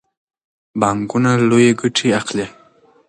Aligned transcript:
بانکونه 0.79 1.31
لویې 1.49 1.71
ګټې 1.79 2.07
اخلي. 2.19 2.45